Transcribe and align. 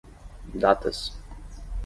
Datas 0.63 1.13